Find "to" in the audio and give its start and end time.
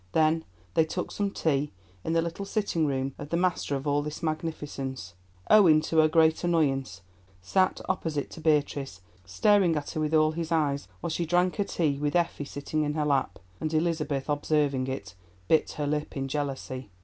5.81-5.97, 8.31-8.41